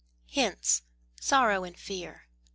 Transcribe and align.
Hence! 0.33 0.81
Sorrow 1.19 1.63
and 1.63 1.77
Fear! 1.77 2.25